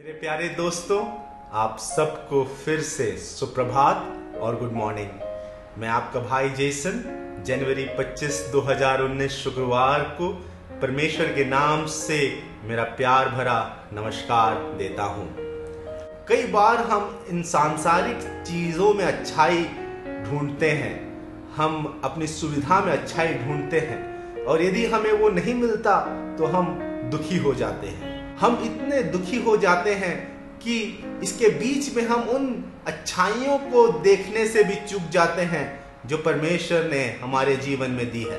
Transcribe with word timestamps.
मेरे 0.00 0.12
प्यारे 0.12 0.48
दोस्तों, 0.48 0.98
आप 1.52 1.76
सबको 1.78 2.42
फिर 2.64 2.80
से 2.80 3.06
सुप्रभात 3.16 4.38
और 4.40 4.58
गुड 4.58 4.72
मॉर्निंग 4.72 5.08
मैं 5.78 5.88
आपका 5.88 6.20
भाई 6.20 6.48
जेसन, 6.50 7.02
जनवरी 7.46 7.84
25 7.98 8.38
2019 8.52 9.32
शुक्रवार 9.32 10.02
को 10.20 10.28
परमेश्वर 10.80 11.26
के 11.26 11.44
नाम 11.44 11.84
से 11.86 12.18
मेरा 12.64 12.84
प्यार 12.96 13.28
भरा 13.28 13.58
नमस्कार 13.92 14.54
देता 14.78 15.02
हूँ। 15.02 15.28
कई 16.28 16.46
बार 16.46 16.76
हम 16.76 17.24
इन 17.30 17.42
सांसारिक 17.42 18.44
चीज़ों 18.46 18.92
में 18.94 19.04
अच्छाई 19.04 19.64
ढूंढते 20.24 20.70
हैं। 20.70 20.94
हम 21.56 22.00
अपनी 22.04 22.26
सुविधा 22.26 22.80
में 22.80 22.92
अच्छाई 22.92 23.34
ढूंढते 23.34 23.80
हैं 23.80 24.44
और 24.44 24.62
यदि 24.62 24.86
हमें 24.86 25.12
वो 25.12 25.28
नहीं 25.30 25.54
मिलता 25.54 26.00
तो 26.38 26.46
हम 26.46 26.78
दुखी 27.10 27.36
हो 27.36 27.54
जाते 27.54 27.86
हैं। 27.86 28.09
हम 28.40 28.62
इतने 28.64 29.02
दुखी 29.02 29.36
हो 29.36 29.56
जाते 29.56 29.94
हैं 29.94 30.14
कि 30.58 30.76
इसके 31.22 31.48
बीच 31.48 31.96
में 31.96 32.02
हम 32.02 32.28
उन 32.28 32.46
अच्छाइयों 32.86 33.58
को 33.58 33.86
देखने 33.98 34.46
से 34.46 34.62
भी 34.64 34.74
चुक 34.86 35.10
जाते 35.12 35.42
हैं 35.42 35.64
जो 36.06 36.16
परमेश्वर 36.18 36.88
ने 36.92 37.02
हमारे 37.22 37.56
जीवन 37.56 37.90
में 37.90 38.10
दी 38.12 38.22
है। 38.22 38.38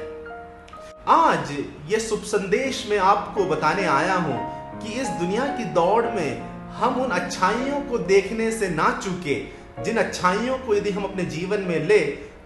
आज 1.08 1.52
ये 1.90 2.00
शुभ 2.00 2.24
संदेश 2.24 2.86
में 2.90 2.98
आपको 3.00 3.46
बताने 3.46 3.86
आया 3.90 4.16
हूँ 4.16 4.40
कि 4.80 4.94
इस 5.02 5.08
दुनिया 5.20 5.46
की 5.58 5.66
दौड़ 5.74 6.06
में 6.06 6.42
हम 6.72 7.00
उन 7.02 7.12
अच्छाइयों 7.12 7.82
को 7.82 7.98
देखने 8.08 8.52
से 8.52 8.70
ना 8.70 8.90
चुके। 9.04 9.40
जिन 9.84 9.98
अच्छाइयों 9.98 10.58
को 10.58 10.76
यदि 10.76 10.92
हम 10.92 11.04
अपने 11.04 11.26
जीवन 11.28 11.62
में 11.62 11.80
ले 11.86 12.00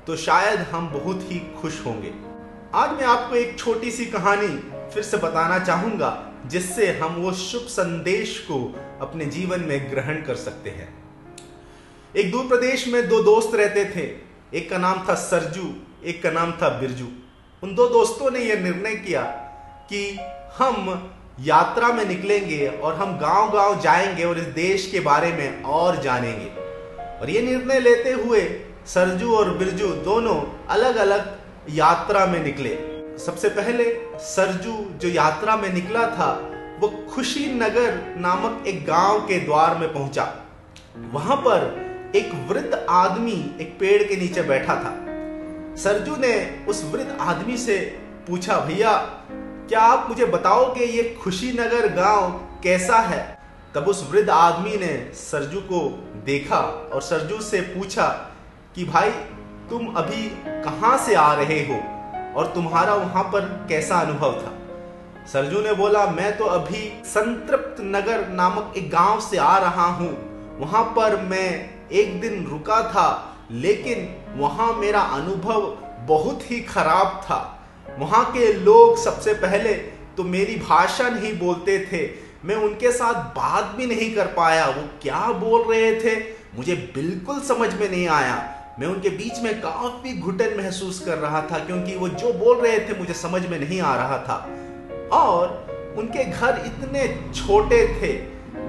तो 0.08 0.16
शायद 0.18 0.60
हम 0.72 0.90
बहुत 0.90 1.28
ही 1.32 1.42
खुश 1.62 1.86
होंगे। 1.86 2.14
आज 2.76 3.00
मैं 3.00 3.08
आपको 3.08 3.36
एक 3.36 3.58
छोटी 3.60 3.92
सी 3.92 4.06
कहानी 4.06 4.56
फिर 4.94 5.04
से 5.04 5.18
बताना 5.18 5.60
चाहूँगा। 5.60 6.16
जिससे 6.48 6.92
हम 6.92 7.16
वो 7.16 7.34
शुभ 7.34 7.62
संदेश 7.62 8.40
को 8.40 8.80
अपने 9.02 9.26
जीवन 9.26 9.60
में 9.60 9.92
ग्रहण 9.92 10.22
कर 10.22 10.36
सकते 10.36 10.70
हैं। 10.70 11.06
एक 12.16 12.32
दूर 12.32 12.48
प्रदेश 12.48 12.88
में 12.88 13.08
दो 13.10 13.24
दोस्त 13.24 13.56
रहते 13.56 13.86
थे। 13.86 14.26
एक 14.58 14.70
का 14.70 14.78
नाम 14.78 15.06
था 15.10 15.16
सरजू, 15.16 15.74
एक 16.06 16.24
का 16.24 16.32
नाम 16.32 16.52
था 16.52 16.70
बिरजू। 16.70 17.08
उन 17.64 17.76
दो 17.76 17.88
दोस्तों 17.90 18.32
ने 18.32 18.40
यह 18.40 18.60
निर्णय 18.60 18.96
किया 18.96 19.22
कि 19.90 20.20
हम 20.58 21.12
यात्रा 21.40 21.88
में 21.88 22.06
निकलेंगे 22.06 22.68
और 22.68 22.96
हम 22.96 23.18
गाँव 23.18 23.52
गाँव 23.52 23.82
जाएँगे 23.82 24.24
और 24.24 24.38
इस 24.38 24.46
देश 24.46 24.90
के 24.92 25.00
बारे 25.00 25.34
में 25.34 25.64
और 25.64 26.02
जानेंगे। 26.02 26.50
और 27.20 27.30
ये 27.30 27.42
निर्णय 27.42 27.80
लेते 27.80 28.12
हुए 28.12 28.62
सरजू 28.86 29.36
और 29.36 29.58
बिरजू 29.58 29.88
दोनों 29.88 30.66
अलग 30.70 30.96
अलग 30.96 31.40
यात्रा 31.70 32.26
में 32.26 32.44
निकले। 32.44 32.95
सबसे 33.18 33.50
पहले 33.50 33.98
सरजू 34.16 34.86
जो 34.98 35.08
यात्रा 35.08 35.56
में 35.56 35.74
निकला 35.74 36.08
था, 36.08 36.52
वो 36.80 36.88
खुशी 36.88 37.54
नगर 37.54 38.16
नामक 38.18 38.68
एक 38.68 38.86
गाँव 38.86 39.20
के 39.20 39.40
द्वार 39.40 39.78
में 39.78 39.94
पहुँचा। 39.94 40.36
वहाँ 41.12 41.38
पर 41.38 41.86
एक 42.16 42.32
वृद्ध 42.50 42.86
आदमी 42.90 43.56
एक 43.62 43.78
पेड़ 43.80 44.04
के 44.04 44.16
नीचे 44.16 44.42
बैठा 44.42 44.76
था। 44.76 45.06
सरजू 45.76 46.16
ने 46.16 46.66
उस 46.68 46.84
वृद्ध 46.84 47.18
आदमी 47.20 47.58
से 47.58 48.00
पूछा, 48.28 48.60
भैया, 48.60 48.98
क्या 49.70 49.80
आप 49.80 50.10
मुझे 50.10 50.26
बताओगे 50.26 50.86
ये 50.86 51.20
खुशी 51.24 51.52
नगर 51.52 51.94
गाँव 51.94 52.32
कैसा 52.64 52.98
है? 52.98 53.38
तब 53.76 53.84
उस 53.84 54.10
वृद्ध 54.12 54.30
आदमी 54.30 54.78
ने 54.78 55.12
सरजू 55.14 55.60
को 55.60 56.04
देखा 56.26 56.90
और 56.94 57.02
सरजू 57.02 57.42
से 57.42 57.62
पूछा 57.62 58.32
कि, 58.76 58.86
भाई, 58.86 59.12
तुम 59.70 59.88
अभी 59.88 60.38
कहाँ 60.46 60.98
से 60.98 61.16
आ 61.16 61.34
रहे 61.34 61.60
हो? 61.60 61.95
और 62.36 62.48
तुम्हारा 62.48 62.94
वहाँ 62.94 63.24
पर 63.24 63.66
कैसा 63.70 63.96
अनुभव 63.96 64.32
था? 64.32 64.52
सरजू 65.28 65.62
ने 65.62 65.74
बोला, 65.74 66.06
मैं 66.06 66.38
तो 66.38 66.46
अभी 66.46 67.02
संतृप्त 67.06 67.82
नगर 67.82 68.28
नामक 68.28 68.74
एक 68.78 68.90
गाँव 68.90 69.20
से 69.20 69.38
आ 69.38 69.58
रहा 69.58 69.86
हूँ। 69.86 70.36
वहाँ 70.60 70.84
पर 70.84 71.22
मैं 71.22 71.70
एक 71.92 72.22
दिन 72.22 72.48
रुका 72.48 72.82
था, 72.82 73.38
लेकिन 73.52 74.16
वहाँ 74.38 74.74
मेरा 74.74 75.00
अनुभव 75.00 75.62
बहुत 76.08 76.52
ही 76.52 76.60
खराब 76.60 77.22
था। 77.24 77.68
वहाँ 78.00 78.26
के 78.26 78.54
लोग 78.54 78.98
सबसे 78.98 79.34
पहले 79.34 79.74
तो 80.18 80.24
मेरी 80.24 80.56
भाषा 80.56 81.10
नहीं 81.10 81.40
बोलते 81.40 81.80
थे। 81.80 82.10
मैं 82.46 82.56
उनके 82.56 82.92
साथ 82.92 83.14
बात 83.14 83.64
भी 83.64 83.86
नहीं 83.86 84.16
कर 84.16 84.28
पाया। 84.28 84.66
वो 84.66 84.84
क्या 85.02 85.32
बोल 85.32 85.62
रहे 85.74 86.02
थे? 86.02 86.20
मुझे 86.56 86.76
बिल्कुल 86.76 87.40
समझ 87.40 87.74
में 87.74 87.90
नहीं 87.90 88.08
आया। 88.08 88.55
मैं 88.80 88.88
उनके 88.88 89.10
बीच 89.10 89.40
में 89.40 89.60
काफ़ी 89.62 90.14
घुटन 90.18 90.58
महसूस 90.58 91.00
कर 91.00 91.18
रहा 91.18 91.42
था, 91.42 91.60
क्योंकि 91.60 91.96
वो 91.96 92.08
जो 92.10 92.32
बोल 92.34 92.58
रहे 92.58 92.80
थे 92.80 92.98
मुझे 93.00 93.14
समझ 93.14 93.46
में 93.46 93.60
नहीं 93.60 93.80
आ 93.82 93.96
रहा 93.96 94.18
था। 94.18 94.36
और 95.12 95.96
उनके 95.98 96.24
घर 96.26 96.62
इतने 96.66 97.08
छोटे 97.36 97.78
थे। 98.00 98.14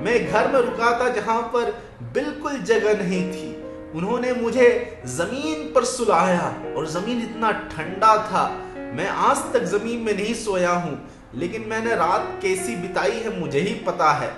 मैं 0.00 0.26
घर 0.26 0.52
में 0.52 0.60
रुका 0.60 0.90
था 1.00 1.08
जहाँ 1.10 1.40
पर 1.54 1.70
बिल्कुल 2.12 2.58
जगह 2.62 3.02
नहीं 3.02 3.22
थी। 3.32 3.54
उन्होंने 3.94 4.32
मुझे 4.32 4.68
ज़मीन 5.06 5.72
पर 5.74 5.84
सुलाया 5.84 6.54
और 6.76 6.86
ज़मीन 6.86 7.22
इतना 7.22 7.50
ठंडा 7.68 8.16
था। 8.22 8.48
मैं 8.96 9.08
आज 9.08 9.42
तक 9.52 9.64
ज़मीन 9.64 10.00
में 10.00 10.12
नहीं 10.12 10.34
सोया 10.34 10.72
हूँ, 10.72 10.98
लेकिन 11.34 11.64
मैंने 11.68 11.94
रात 11.94 12.38
कैसी 12.42 12.76
बिताई 12.76 13.18
है 13.18 13.38
मुझे 13.40 13.60
ही 13.60 13.74
पता 13.86 14.12
है। 14.12 14.30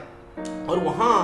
और 0.67 0.79
वहाँ 0.79 1.21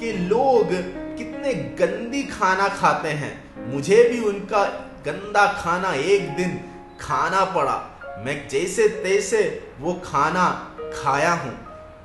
के 0.00 0.12
लोग 0.12 0.72
कितने 1.20 1.54
गंदी 1.54 2.22
खाना 2.22 2.68
खाते 2.68 3.08
हैं। 3.08 3.32
मुझे 3.72 4.02
भी 4.04 4.20
उनका 4.20 4.64
गंदा 5.06 5.46
खाना 5.52 5.92
एक 5.94 6.28
दिन 6.36 6.60
खाना 7.00 7.44
पड़ा। 7.44 7.74
मैं 8.24 8.48
जैसे 8.48 8.88
तैसे 8.88 9.42
वो 9.80 9.92
खाना 10.04 10.46
खाया 10.94 11.32
हूँ। 11.32 11.52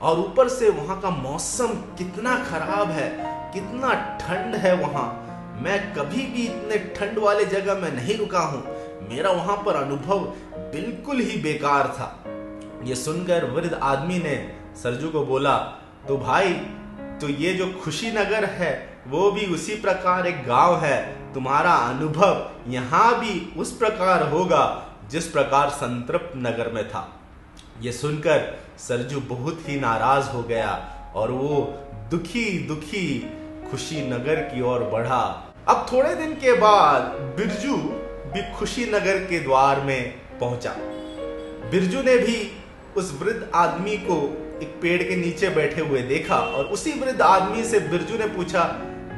और 0.01 0.19
ऊपर 0.19 0.49
से 0.49 0.69
वहाँ 0.69 0.99
का 1.01 1.09
मौसम 1.09 1.67
कितना 1.97 2.35
खराब 2.43 2.91
है, 2.91 3.09
कितना 3.53 3.93
ठंड 4.21 4.55
है 4.55 4.75
वहाँ। 4.75 5.07
मैं 5.61 5.93
कभी 5.93 6.25
भी 6.25 6.45
इतने 6.45 6.77
ठंड 6.95 7.19
वाले 7.19 7.45
जगह 7.45 7.75
में 7.75 7.91
नहीं 7.91 8.17
रुका 8.17 8.39
हूँ। 8.39 8.63
मेरा 9.09 9.31
वहाँ 9.31 9.57
पर 9.57 9.75
अनुभव 9.75 10.19
बिल्कुल 10.73 11.19
ही 11.19 11.41
बेकार 11.41 11.87
था। 11.87 12.11
ये 12.83 12.95
सुनकर 12.95 13.45
वृद्ध 13.45 13.73
आदमी 13.73 14.17
ने 14.17 14.35
सरजू 14.83 15.09
को 15.09 15.25
बोला 15.25 15.57
तो 16.07 16.17
भाई 16.17 16.53
तो 17.21 17.29
ये 17.29 17.53
जो 17.53 17.65
खुशी 17.83 18.11
नगर 18.11 18.45
है, 18.45 18.71
वो 19.07 19.31
भी 19.31 19.45
उसी 19.45 19.75
प्रकार 19.75 20.27
एक 20.27 20.45
गाँव 20.47 20.77
है। 20.79 20.97
तुम्हारा 21.33 21.71
अनुभव 21.71 22.71
यहाँ 22.71 23.19
भी 23.19 23.53
उस 23.57 23.71
प्रकार 23.71 24.27
होगा 24.29 24.63
जिस 25.11 25.27
प्रकार 25.27 25.69
संतृप्त 25.69 26.33
नगर 26.37 26.71
में 26.71 26.87
था। 26.89 27.07
ये 27.81 27.91
सुनकर 27.91 28.59
सरजू 28.77 29.19
बहुत 29.19 29.69
ही 29.69 29.79
नाराज़ 29.79 30.29
हो 30.29 30.43
गया 30.43 30.71
और 31.15 31.31
वो 31.31 31.61
दुखी 32.11 32.45
दुखी 32.67 33.07
खुशी 33.71 34.01
नगर 34.09 34.41
की 34.43 34.61
ओर 34.61 34.83
बढ़ा। 34.83 35.21
अब 35.67 35.85
थोड़े 35.91 36.15
दिन 36.15 36.33
के 36.33 36.53
बाद 36.53 37.01
बिरजू 37.37 37.75
भी 38.33 38.51
खुशी 38.53 38.85
नगर 38.85 39.23
के 39.25 39.39
द्वार 39.39 39.81
में 39.81 40.13
पहुँचा। 40.39 40.75
बिरजू 41.71 42.01
ने 42.01 42.17
भी 42.17 42.51
उस 42.97 43.17
वृद्ध 43.21 43.51
आदमी 43.55 43.97
को 43.97 44.17
एक 44.61 44.79
पेड़ 44.81 45.03
के 45.03 45.16
नीचे 45.16 45.49
बैठे 45.49 45.81
हुए 45.81 46.01
देखा 46.01 46.35
और 46.35 46.66
उसी 46.66 46.91
वृद्ध 46.99 47.21
आदमी 47.21 47.63
से 47.63 47.79
बिरजू 47.79 48.17
ने 48.17 48.25
पूछा, 48.25 48.63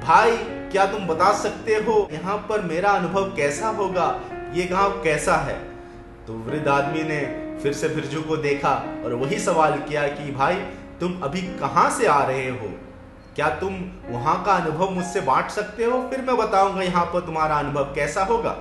भाई, 0.08 0.38
क्या 0.72 0.86
तुम 0.86 1.08
बता 1.08 1.34
सकते 1.34 1.75
हो 1.75 2.09
यहाँ 2.12 2.38
पर 2.38 2.62
मेरा 2.62 2.90
अनुभव 2.90 3.24
कैसा 3.24 3.68
होगा? 3.68 4.20
ये 4.53 4.66
गाँव 4.66 5.03
कैसा 5.03 5.36
है? 5.36 5.59
तो 6.28 6.34
वृद्ध 6.34 6.68
आदमी 6.68 7.03
ने 7.03 7.20
फिर 7.64 7.74
से 7.74 7.88
बिरजू 7.90 8.22
को 8.22 8.38
देखा 8.38 9.02
और 9.06 9.14
वही 9.14 9.40
सवाल 9.40 9.72
किया 9.72 10.08
कि, 10.08 10.31
भाई, 10.31 10.56
तुम 11.00 11.22
अभी 11.22 11.42
कहाँ 11.42 11.90
से 11.92 12.08
आ 12.08 12.24
रहे 12.24 12.50
हो? 12.50 12.69
क्या 13.36 13.50
तुम 13.50 13.92
वहाँ 14.09 14.44
का 14.46 14.52
अनुभव 14.52 14.90
मुझसे 14.90 15.22
बांट 15.22 15.50
सकते 15.50 15.86
हो? 15.86 16.09
फिर 16.09 16.22
मैं 16.22 16.38
बताऊँगा 16.38 16.81
यहाँ 16.81 17.06
पर 17.06 17.19
तुम्हारा 17.19 17.56
अनुभव 17.56 17.84
कैसा 17.84 18.24
होगा। 18.24 18.52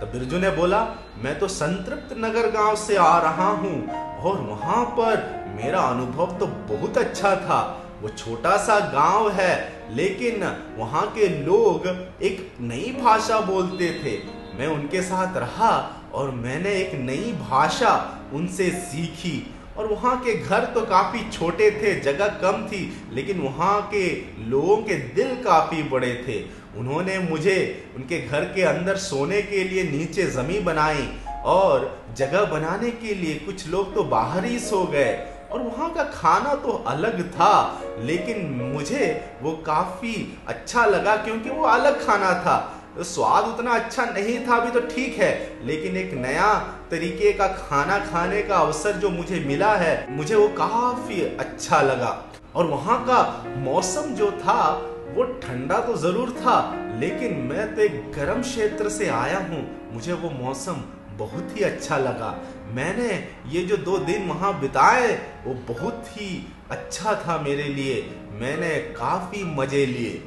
तो 0.00 0.06
बिरजू 0.06 0.38
ने 0.38 0.50
बोला, 0.50 0.88
मैं 1.24 1.38
तो 1.38 1.48
संतृप्त 1.48 2.14
नगर 2.18 2.50
गाँव 2.50 2.76
से 2.76 2.96
आ 2.96 3.18
रहा 3.18 3.48
हूँ 3.48 3.88
और 4.18 4.40
वहाँ 4.40 4.84
पर 4.84 5.41
मेरा 5.52 5.80
अनुभव 5.80 6.36
तो 6.40 6.46
बहुत 6.68 6.98
अच्छा 6.98 7.34
था। 7.36 7.60
वो 8.02 8.08
छोटा 8.08 8.56
सा 8.56 8.78
गाँव 8.92 9.30
है, 9.30 9.54
लेकिन 9.90 10.44
वहाँ 10.76 11.06
के 11.14 11.28
लोग 11.44 11.86
एक 12.22 12.52
नई 12.60 12.92
भाषा 13.00 13.40
बोलते 13.40 13.90
थे। 14.04 14.16
मैं 14.58 14.66
उनके 14.66 15.02
साथ 15.02 15.36
रहा 15.36 15.70
और 16.14 16.30
मैंने 16.30 16.70
एक 16.70 16.94
नई 17.00 17.32
भाषा 17.40 17.92
उनसे 18.34 18.70
सीखी। 18.70 19.54
और 19.76 19.86
वहाँ 19.86 20.16
के 20.20 20.34
घर 20.34 20.64
तो 20.64 20.80
काफ़ी 20.80 21.20
छोटे 21.30 21.70
थे, 21.70 21.94
जगह 22.00 22.28
कम 22.42 22.66
थी, 22.68 22.80
लेकिन 23.12 23.40
वहाँ 23.40 23.80
के 23.94 24.08
लोगों 24.50 24.76
के 24.76 24.94
दिल 25.14 25.34
काफ़ी 25.44 25.82
बड़े 25.82 26.12
थे। 26.28 26.40
उन्होंने 26.78 27.18
मुझे 27.18 27.56
उनके 27.96 28.20
घर 28.20 28.44
के 28.44 28.62
अंदर 28.62 28.96
सोने 28.96 29.40
के 29.42 29.64
लिए 29.64 29.82
नीचे 29.90 30.26
ज़मीन 30.26 30.64
बनाई 30.64 31.08
और 31.44 31.90
जगह 32.16 32.44
बनाने 32.44 32.90
के 32.90 33.14
लिए 33.14 33.34
कुछ 33.36 33.66
लोग 33.68 33.94
तो 33.94 34.04
बाहर 34.04 34.44
ही 34.44 34.58
सो 34.58 34.84
गए। 34.84 35.12
और 35.52 35.62
वहाँ 35.62 35.92
का 35.94 36.02
खाना 36.04 36.54
तो 36.56 36.72
अलग 36.88 37.22
था, 37.30 37.80
लेकिन 38.00 38.46
मुझे 38.72 39.38
वो 39.42 39.52
काफ़ी 39.66 40.14
अच्छा 40.48 40.84
लगा 40.86 41.16
क्योंकि 41.16 41.50
वो 41.50 41.64
अलग 41.68 42.04
खाना 42.06 42.32
था। 42.44 42.56
तो 42.96 43.04
स्वाद 43.04 43.44
उतना 43.44 43.72
अच्छा 43.72 44.04
नहीं 44.06 44.38
था 44.46 44.56
अभी 44.56 44.70
तो 44.70 44.80
ठीक 44.86 45.18
है, 45.18 45.32
लेकिन 45.64 45.96
एक 45.96 46.12
नया 46.16 46.54
तरीके 46.90 47.32
का 47.32 47.46
खाना 47.48 47.98
खाने 48.06 48.42
का 48.42 48.56
अवसर 48.56 48.96
जो 48.96 49.10
मुझे 49.10 49.40
मिला 49.40 49.74
है, 49.74 49.94
मुझे 50.10 50.34
वो 50.34 50.48
काफ़ी 50.58 51.22
अच्छा 51.36 51.80
लगा। 51.82 52.16
और 52.54 52.66
वहाँ 52.66 52.98
का 53.04 53.22
मौसम 53.58 54.14
जो 54.14 54.30
था, 54.34 54.70
वो 55.14 55.24
ठंडा 55.42 55.78
तो 55.78 55.96
ज़रूर 55.98 56.30
था, 56.32 56.58
लेकिन 57.00 57.34
मैं 57.42 57.74
तो 57.74 57.82
एक 57.82 58.12
गर्म 58.12 58.42
क्षेत्र 58.42 58.88
से 58.88 59.08
आया 59.10 59.38
हूँ, 59.40 59.64
मुझे 59.92 60.12
वो 60.12 60.30
मौसम 60.32 60.82
बहुत 61.22 61.56
ही 61.56 61.62
अच्छा 61.64 61.98
लगा। 61.98 62.30
मैंने 62.74 63.08
ये 63.48 63.62
जो 63.64 63.76
दो 63.78 63.98
दिन 64.00 64.28
वहाँ 64.28 64.58
बिताए, 64.60 65.12
वो 65.44 65.54
बहुत 65.68 66.04
ही 66.10 66.28
अच्छा 66.70 67.14
था 67.16 67.38
मेरे 67.38 67.64
लिए। 67.70 68.02
मैंने 68.40 68.76
काफ़ी 68.94 69.42
मज़े 69.56 69.84
लिए। 69.86 70.22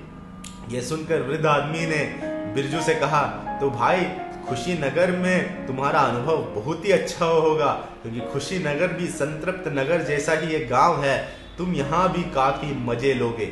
ये 0.69 0.81
सुनकर 0.81 1.21
वृद्ध 1.21 1.45
आदमी 1.45 1.85
ने 1.87 2.03
बिरजू 2.55 2.81
से 2.81 2.95
कहा 2.95 3.25
तो 3.59 3.69
भाई, 3.71 4.03
खुशी 4.47 4.73
नगर 4.75 5.11
में 5.13 5.67
तुम्हारा 5.67 5.99
अनुभव 6.01 6.41
बहुत 6.55 6.85
ही 6.85 6.91
अच्छा 6.91 7.25
होगा, 7.25 7.71
क्योंकि 8.01 8.19
खुशी 8.31 8.57
नगर 8.59 8.93
भी 8.93 9.07
संतृप्त 9.09 9.67
नगर 9.69 10.03
जैसा 10.03 10.33
ही 10.33 10.53
एक 10.55 10.69
गाँव 10.69 11.03
है। 11.03 11.17
तुम 11.57 11.73
यहाँ 11.73 12.11
भी 12.13 12.23
काफ़ी 12.31 12.71
मज़े 12.85 13.13
लोगे। 13.13 13.45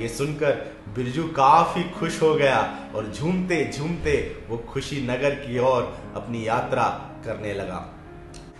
ये 0.00 0.08
सुनकर 0.08 0.52
बिरजू 0.96 1.22
काफ़ी 1.28 1.82
खुश 1.90 2.20
हो 2.22 2.34
गया 2.34 2.58
और 2.94 3.12
झूमते 3.12 3.70
झूमते 3.74 4.16
वो 4.48 4.56
खुशी 4.68 5.00
नगर 5.06 5.34
की 5.34 5.58
ओर 5.58 5.82
अपनी 6.16 6.46
यात्रा 6.48 6.84
करने 7.24 7.54
लगा। 7.54 7.84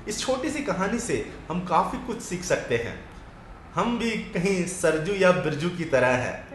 इस 0.09 0.21
छोटी 0.21 0.51
सी 0.51 0.63
कहानी 0.63 0.99
से 0.99 1.25
हम 1.49 1.65
काफ़ी 1.65 1.99
कुछ 2.07 2.21
सीख 2.23 2.43
सकते 2.43 2.77
हैं। 2.77 2.99
हम 3.75 3.99
भी 3.99 4.11
कहीं 4.11 4.65
सरजू 4.67 5.13
या 5.13 5.33
बिरजू 5.33 5.69
की 5.69 5.85
तरह 5.85 6.09
है। 6.09 6.47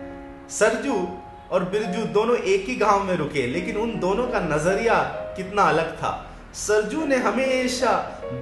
सरजू 0.49 1.07
और 1.51 1.63
बिरजू 1.63 2.03
दोनों 2.03 2.37
एक 2.37 2.65
ही 2.65 2.75
गाँव 2.75 3.03
में 3.03 3.15
रुके, 3.15 3.47
लेकिन 3.47 3.77
उन 3.77 3.99
दोनों 3.99 4.27
का 4.27 4.39
नज़रिया 4.39 4.99
कितना 5.37 5.61
अलग 5.61 5.95
था। 5.97 6.29
सरजू 6.53 7.05
ने 7.05 7.15
हमेशा 7.15 7.91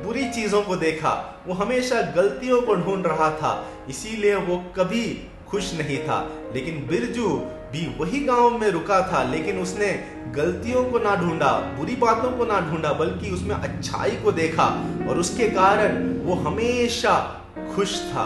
बुरी 0.05 0.29
चीज़ों 0.29 0.61
को 0.61 0.75
देखा, 0.75 1.43
वो 1.47 1.53
हमेशा 1.53 2.01
गलतियों 2.01 2.61
को 2.61 2.75
ढूंढ 2.75 3.07
रहा 3.07 3.29
था, 3.31 3.51
इसीलिए 3.89 4.35
वो 4.35 4.57
कभी 4.75 5.05
खुश 5.51 5.73
नहीं 5.73 5.97
था, 5.97 6.19
लेकिन 6.53 6.85
बिरजू 6.87 7.27
भी 7.71 7.85
वही 7.99 8.19
गाँव 8.19 8.57
में 8.59 8.69
रुका 8.69 9.01
था, 9.11 9.23
लेकिन 9.23 9.59
उसने 9.59 9.87
गलतियों 10.35 10.83
को 10.85 10.99
ना 10.99 11.15
ढूंढा, 11.15 11.51
बुरी 11.77 11.95
बातों 11.95 12.31
को 12.31 12.45
ना 12.45 12.59
ढूंढा, 12.61 12.93
बल्कि 12.93 13.31
उसमें 13.31 13.55
अच्छाई 13.55 14.11
को 14.23 14.31
देखा 14.31 14.65
और 15.09 15.19
उसके 15.19 15.49
कारण 15.49 16.03
वो 16.23 16.35
हमेशा 16.41 17.15
खुश 17.75 17.99
था। 18.11 18.25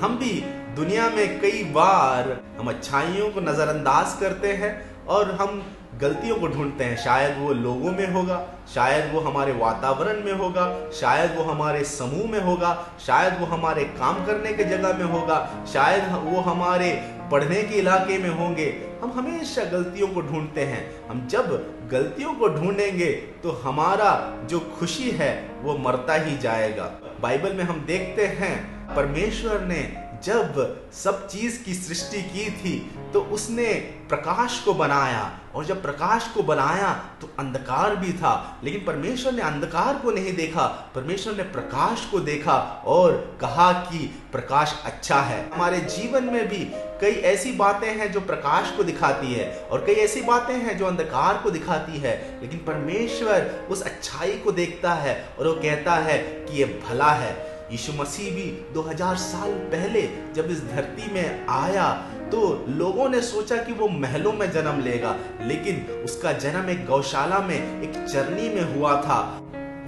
हम 0.00 0.16
भी 0.20 0.32
दुनिया 0.76 1.08
में 1.10 1.40
कई 1.40 1.62
बार 1.72 2.38
हम 2.58 2.68
अच्छाइयों 2.68 3.30
को 3.30 3.40
नज़रअंदाज 3.40 4.16
करते 4.20 4.52
हैं 4.52 4.72
और 5.06 5.30
हम 5.32 5.62
गलतियों 6.00 6.36
को 6.36 6.48
ढूंढते 6.48 6.84
हैं। 6.84 6.96
शायद 6.96 7.38
वो 7.38 7.52
लोगों 7.52 7.92
में 7.92 8.12
होगा, 8.12 8.38
शायद 8.74 9.12
वो 9.14 9.20
हमारे 9.20 9.52
वातावरण 9.52 10.22
में 10.24 10.32
होगा, 10.32 10.66
शायद 10.90 11.36
वो 11.36 11.42
हमारे 11.42 11.84
समूह 11.84 12.30
में 12.30 12.40
होगा, 12.40 12.72
शायद 13.06 13.40
वो 13.40 13.46
हमारे 13.46 13.84
काम 13.98 14.24
करने 14.26 14.52
के 14.52 14.64
जगह 14.64 14.98
में 14.98 15.04
होगा, 15.04 15.38
शायद 15.72 16.12
वो 16.24 16.40
हमारे 16.40 16.92
पढ़ने 17.32 17.62
के 17.62 17.78
इलाके 17.78 18.18
में 18.18 18.30
होंगे। 18.30 18.66
हम 19.02 19.12
हमेशा 19.12 19.64
गलतियों 19.64 20.08
को 20.08 20.20
ढूंढते 20.20 20.60
हैं। 20.60 20.82
हम 21.08 21.26
जब 21.26 21.52
गलतियों 21.92 22.32
को 22.34 22.48
ढूंढेंगे 22.48 23.10
तो 23.42 23.50
हमारा 23.64 24.10
जो 24.44 24.60
खुशी 24.78 25.10
है, 25.10 25.32
वो 25.62 25.76
मरता 25.78 26.14
ही 26.14 26.36
जाएगा। 26.38 26.90
बाइबल 27.20 27.52
में 27.52 27.64
हम 27.64 27.84
देखते 27.86 28.26
हैं, 28.26 28.54
परमेश्वर 28.96 29.60
ने 29.60 29.80
जब 30.24 30.80
सब 30.94 31.28
चीज़ 31.28 31.62
की 31.62 31.74
सृष्टि 31.74 32.22
की 32.22 32.50
थी 32.50 32.78
तो 33.12 33.20
उसने 33.20 33.72
प्रकाश 34.08 34.58
को 34.60 34.74
बनाया। 34.74 35.38
और 35.54 35.64
जब 35.64 35.82
प्रकाश 35.82 36.26
को 36.28 36.42
बनाया 36.42 36.92
तो 37.20 37.30
अंधकार 37.38 37.96
भी 37.96 38.12
था। 38.12 38.60
लेकिन 38.64 38.84
परमेश्वर 38.84 39.32
ने 39.32 39.42
अंधकार 39.42 39.96
को 39.96 40.10
नहीं 40.10 40.34
देखा, 40.36 40.66
परमेश्वर 40.94 41.34
ने 41.34 41.42
प्रकाश 41.42 42.06
को 42.10 42.20
देखा 42.20 42.82
और 42.86 43.38
कहा 43.40 43.72
कि 43.72 44.22
प्रकाश 44.32 44.82
अच्छा 44.84 45.20
है। 45.20 45.50
हमारे 45.54 45.78
जीवन 45.78 46.24
में 46.24 46.48
भी 46.48 46.70
कई 47.00 47.12
ऐसी 47.24 47.52
बातें 47.52 47.88
हैं 47.88 48.12
जो 48.12 48.20
प्रकाश 48.20 48.70
को 48.76 48.84
दिखाती 48.84 49.34
है, 49.34 49.68
और 49.70 49.84
कई 49.84 49.94
ऐसी 49.94 50.20
बातें 50.20 50.54
हैं 50.54 50.78
जो 50.78 50.86
अंधकार 50.86 51.38
को 51.38 51.50
दिखाती 51.50 51.98
है। 51.98 52.38
लेकिन 52.40 52.58
परमेश्वर 52.58 53.66
उस 53.70 53.82
अच्छाई 53.82 54.32
को 54.32 54.52
देखता 54.52 54.92
है 54.94 55.24
और 55.38 55.46
वो 55.46 55.54
कहता 55.54 55.94
है 55.94 56.18
कि 56.18 56.58
ये 56.58 56.82
भला 56.88 57.10
है। 57.10 57.49
यीशु 57.72 57.92
मसीह 57.92 58.30
भी 58.34 58.44
2000 58.74 59.16
साल 59.16 59.52
पहले 59.72 60.02
जब 60.34 60.50
इस 60.50 60.62
धरती 60.64 61.12
में 61.12 61.46
आया 61.48 61.92
तो 62.32 62.40
लोगों 62.68 63.08
ने 63.08 63.20
सोचा 63.22 63.56
कि 63.56 63.72
वो 63.72 63.88
महलों 63.88 64.32
में 64.32 64.50
जन्म 64.52 64.80
लेगा, 64.80 65.16
लेकिन 65.42 65.84
उसका 66.04 66.32
जन्म 66.32 66.68
एक 66.70 66.84
गौशाला 66.86 67.38
में, 67.38 67.82
एक 67.82 67.94
चरनी 68.04 68.48
में 68.48 68.74
हुआ 68.74 68.94
था। 69.02 69.20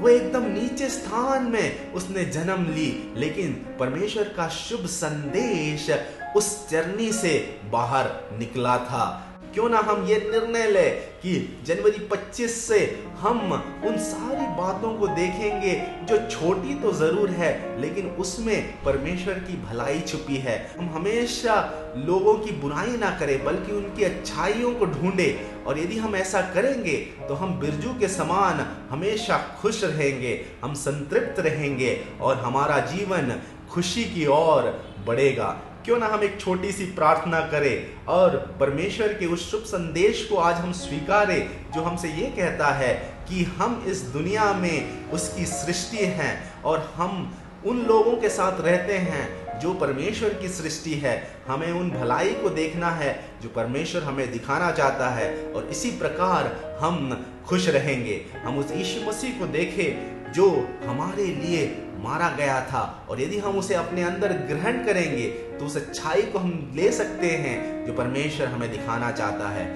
वो 0.00 0.08
एकदम 0.08 0.46
नीचे 0.52 0.88
स्थान 0.88 1.44
में 1.44 1.93
उसने 1.93 2.25
जन्म 2.26 2.64
ली, 2.75 3.14
लेकिन 3.17 3.52
परमेश्वर 3.81 4.32
का 4.37 4.49
शुभ 4.49 4.87
संदेश 4.87 5.90
उस 6.37 6.69
चरनी 6.69 7.12
से 7.12 7.38
बाहर 7.73 8.11
निकला 8.38 8.76
था। 8.81 9.05
क्यों 9.54 9.69
ना 9.69 9.78
हम 9.78 10.04
ये 10.06 10.16
निर्णय 10.31 10.66
ले 10.66 10.88
कि 11.22 11.32
जनवरी 11.66 12.06
25 12.08 12.54
से 12.58 12.78
हम 13.19 13.52
उन 13.87 13.96
सारी 14.00 14.46
बातों 14.56 14.93
को 14.99 15.06
देखेंगे 15.08 15.72
जो 16.08 16.19
छोटी 16.28 16.75
तो 16.75 16.93
ज़रूर 16.93 17.31
है, 17.31 17.81
लेकिन 17.81 18.06
उसमें 18.19 18.84
परमेश्वर 18.84 19.34
की 19.40 19.56
भलाई 19.62 20.00
छुपी 20.00 20.37
है। 20.37 20.56
हम 20.78 20.88
हमेशा 20.94 21.54
लोगों 21.99 22.34
की 22.34 22.52
बुराई 22.60 22.96
ना 22.96 23.10
करें, 23.19 23.44
बल्कि 23.44 23.72
उनकी 23.72 24.04
अच्छाइयों 24.04 24.75
को 24.75 24.87
ढूंढे। 24.87 25.31
और 25.66 25.78
यदि 25.78 25.98
हम 25.98 26.16
ऐसा 26.16 26.40
करेंगे 26.55 26.96
तो 27.28 27.34
हम 27.34 27.58
बिरजू 27.60 27.93
के 27.98 28.08
समान 28.10 28.66
हमेशा 28.90 29.37
खुश 29.60 29.82
रहेंगे, 29.84 30.40
हम 30.64 30.75
संतृप्त 30.76 31.40
रहेंगे, 31.40 31.98
और 32.20 32.37
हमारा 32.38 32.78
जीवन 32.87 33.40
खुशी 33.70 34.05
की 34.05 34.26
ओर 34.28 34.70
बढ़ेगा। 35.06 35.56
क्यों 35.84 35.96
ना 35.99 36.06
हम 36.06 36.23
एक 36.23 36.38
छोटी 36.40 36.70
सी 36.73 36.84
प्रार्थना 36.87 37.40
करें 37.40 38.05
और 38.06 38.37
परमेश्वर 38.61 39.12
के 39.12 39.26
उस 39.26 39.50
शुभ 39.50 39.61
संदेश 39.61 40.25
को 40.25 40.37
आज 40.37 40.55
हम 40.55 40.73
स्वीकारें, 40.73 41.73
जो 41.73 41.82
हमसे 41.82 42.08
ये 42.08 42.26
कहता 42.37 42.67
है 42.67 42.94
कि 43.29 43.44
हम 43.58 43.84
इस 43.88 44.00
दुनिया 44.08 44.52
में 44.52 45.11
उसकी 45.11 45.46
सृष्टि 45.46 46.05
हैं 46.12 46.62
और 46.62 46.93
हम 46.94 47.34
उन 47.67 47.82
लोगों 47.82 48.17
के 48.17 48.29
साथ 48.29 48.61
रहते 48.61 48.99
हैं 48.99 49.58
जो 49.61 49.75
परमेश्वर 49.75 50.34
की 50.34 50.49
सृष्टि 50.49 50.94
है। 50.94 51.17
हमें 51.49 51.70
उन 51.73 51.90
भलाई 51.90 52.31
को 52.32 52.50
देखना 52.50 52.90
है 52.90 53.12
जो 53.43 53.49
परमेश्वर 53.49 54.02
हमें 54.02 54.31
दिखाना 54.32 54.70
चाहता 54.70 55.11
है 55.11 55.31
और 55.52 55.69
इसी 55.69 55.90
प्रकार 55.90 56.56
हम 56.81 57.26
खुश 57.46 57.69
रहेंगे। 57.69 58.25
हम 58.44 58.58
उस 58.58 58.73
यीशु 58.73 59.06
मसीह 59.08 59.38
को 59.38 59.46
देखें 59.52 60.21
जो 60.32 60.49
हमारे 60.84 61.25
लिए 61.25 61.64
मारा 61.99 62.29
गया 62.31 62.61
था। 62.67 62.82
और 63.11 63.20
यदि 63.20 63.38
हम 63.38 63.56
उसे 63.58 63.75
अपने 63.75 64.02
अंदर 64.02 64.32
ग्रहण 64.49 64.84
करेंगे 64.84 65.26
तो 65.58 65.67
उस 65.67 65.76
अच्छाई 65.76 66.23
को 66.23 66.38
हम 66.38 66.73
ले 66.75 66.90
सकते 66.93 67.31
हैं 67.37 67.87
जो 67.87 67.93
परमेश्वर 67.93 68.46
हमें 68.46 68.70
दिखाना 68.70 69.10
चाहता 69.12 69.48
है। 69.48 69.67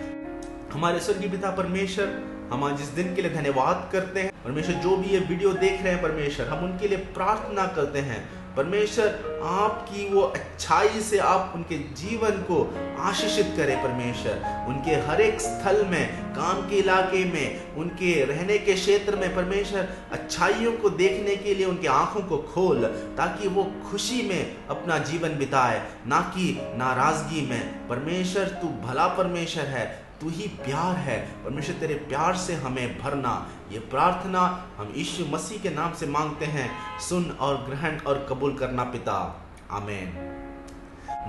हमारे 0.73 1.01
स्वर्गीय 1.01 1.31
पिता 1.31 1.51
परमेश्वर 1.51 2.07
हम 2.53 2.65
आज 2.65 2.81
इस 2.81 2.89
दिन 2.89 3.15
के 3.15 3.23
लिए 3.23 3.31
धन्यवाद 3.31 3.89
करते 3.93 4.21
हैं। 4.21 4.33
परमेश्वर, 4.45 4.75
जो 4.75 4.97
भी 4.97 5.09
ये 5.09 5.19
वीडियो 5.19 5.53
देख 5.53 5.83
रहे 5.83 5.93
हैं, 5.93 6.03
परमेश्वर, 6.03 6.47
हम 6.47 6.65
उनके 6.65 6.89
लिए 6.89 6.99
प्रार्थना 6.99 7.67
करते 7.67 7.99
हैं। 7.99 8.29
परमेश्वर, 8.57 9.07
आपकी 9.45 10.09
वो 10.09 10.21
अच्छाई 10.21 10.89
से 10.89 11.19
आप 11.19 11.53
उनके 11.55 11.79
जीवन 11.79 12.31
को 12.31 12.75
आशीषित 12.99 13.55
करें, 13.57 13.83
परमेश्वर। 13.83 14.65
उनके 14.69 14.91
हर 14.91 15.21
एक 15.21 15.41
स्थल 15.41 15.85
में, 15.87 16.23
काम 16.35 16.69
के 16.69 16.77
इलाके 16.77 17.25
में, 17.25 17.75
उनके 17.75 18.25
रहने 18.25 18.59
के 18.59 18.73
क्षेत्र 18.73 19.17
में, 19.17 19.37
परमेश्वर, 19.37 19.89
अच्छाइयों 20.13 20.73
को 20.73 20.91
देखने 20.91 21.37
के 21.37 21.55
लिए 21.55 21.67
उनकी 21.67 21.87
आँखों 21.87 22.23
को 22.23 22.39
खोल, 22.39 22.85
ताकि 23.17 23.49
वो 23.49 23.73
खुशी 23.91 24.29
में 24.29 24.57
अपना 24.71 24.99
जीवन 24.99 25.29
बिताए, 25.29 25.83
ना 26.07 26.21
कि 26.21 26.61
नाराज़गी 26.63 27.47
में। 27.47 27.89
परमेश्वर, 27.89 28.45
तू 28.45 28.69
भला 28.69 29.07
परमेश्वर 29.07 29.65
है 29.65 30.06
तू 30.21 30.29
ही 30.29 30.47
प्यार 30.49 30.97
है, 30.97 31.45
परमेश्वर 31.45 31.75
तेरे 31.75 31.95
प्यार 31.95 32.37
से 32.37 32.53
हमें 32.55 32.99
भरना। 32.99 33.49
ये 33.73 33.79
प्रार्थना 33.79 34.71
हम 34.77 34.93
यीशु 34.97 35.25
मसीह 35.25 35.59
के 35.59 35.71
नाम 35.71 35.95
से 35.95 36.07
मांगते 36.07 36.47
हैं। 36.47 36.71
सुन 37.01 37.31
और 37.31 37.57
ग्रहण 37.57 37.99
और 37.99 38.27
कबूल 38.31 38.57
करना 38.57 38.85
पिता। 38.85 39.47
आमेन। 39.71 40.33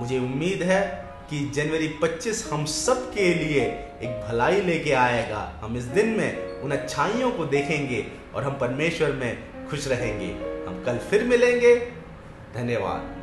मुझे 0.00 0.18
उम्मीद 0.18 0.62
है 0.62 1.08
कि 1.30 1.50
जनवरी 1.50 1.88
25 1.88 2.50
हम 2.52 2.64
सब 2.64 3.14
के 3.14 3.34
लिए 3.34 3.62
एक 4.02 4.28
भलाई 4.28 4.60
लेके 4.60 4.92
आएगा। 4.92 5.60
हम 5.62 5.76
इस 5.76 5.84
दिन 5.84 6.08
में 6.08 6.60
उन 6.60 6.70
अच्छाइयों 6.70 7.32
को 7.32 7.44
देखेंगे 7.44 8.06
और 8.34 8.44
हम 8.44 8.58
परमेश्वर 8.58 9.12
में 9.12 9.48
खुश 9.70 9.88
रहेंगे। 9.88 10.32
हम 10.68 10.84
कल 10.84 10.98
फिर 10.98 11.24
मिलेंगे। 11.24 11.76
धन्यवाद। 12.54 13.17